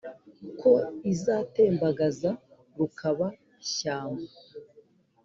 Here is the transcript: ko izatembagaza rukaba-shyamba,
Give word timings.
ko 0.59 0.73
izatembagaza 1.13 2.29
rukaba-shyamba, 2.77 4.23